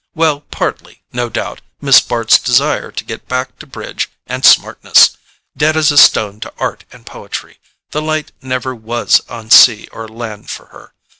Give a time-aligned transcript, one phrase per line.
[0.15, 5.15] Well—partly, no doubt, Miss Bart's desire to get back to bridge and smartness.
[5.55, 10.49] Dead as a stone to art and poetry—the light never WAS on sea or land
[10.49, 10.95] for her!